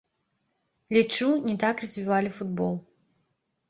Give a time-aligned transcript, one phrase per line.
[0.97, 2.77] Лічу, не так развівалі футбол.